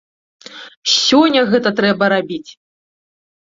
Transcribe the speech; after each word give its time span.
Сёння 0.93 1.43
гэта 1.51 1.69
трэба 1.81 2.09
рабіць! 2.15 2.51